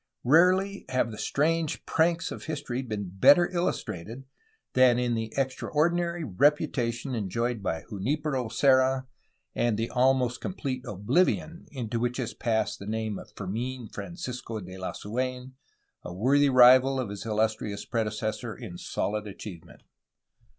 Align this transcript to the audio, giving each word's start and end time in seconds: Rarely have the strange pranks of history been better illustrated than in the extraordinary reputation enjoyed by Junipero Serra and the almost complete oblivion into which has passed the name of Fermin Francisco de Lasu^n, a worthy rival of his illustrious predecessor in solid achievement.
Rarely 0.23 0.83
have 0.89 1.11
the 1.11 1.17
strange 1.19 1.85
pranks 1.85 2.31
of 2.31 2.45
history 2.45 2.81
been 2.81 3.07
better 3.19 3.47
illustrated 3.51 4.23
than 4.73 4.97
in 4.97 5.13
the 5.13 5.31
extraordinary 5.37 6.23
reputation 6.23 7.13
enjoyed 7.13 7.61
by 7.61 7.83
Junipero 7.87 8.47
Serra 8.49 9.05
and 9.53 9.77
the 9.77 9.91
almost 9.91 10.41
complete 10.41 10.83
oblivion 10.87 11.67
into 11.69 11.99
which 11.99 12.17
has 12.17 12.33
passed 12.33 12.79
the 12.79 12.87
name 12.87 13.19
of 13.19 13.31
Fermin 13.35 13.89
Francisco 13.89 14.59
de 14.59 14.71
Lasu^n, 14.75 15.51
a 16.01 16.11
worthy 16.11 16.49
rival 16.49 16.99
of 16.99 17.09
his 17.09 17.23
illustrious 17.27 17.85
predecessor 17.85 18.55
in 18.55 18.79
solid 18.79 19.27
achievement. 19.27 19.83